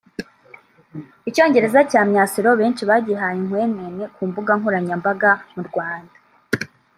[1.29, 6.17] Icyongereza cya Myasiro benshi bagihaye inkwenene ku mbuga nkoranyambaga mu Rwanda